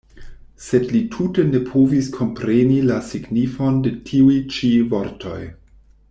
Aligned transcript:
Sed 0.67 0.87
li 0.93 1.01
tute 1.15 1.43
ne 1.49 1.59
povis 1.67 2.09
kompreni 2.15 2.79
la 2.91 2.97
signifon 3.09 3.77
de 3.87 3.91
tiuj-ĉi 4.11 4.73
vortoj. 4.95 5.39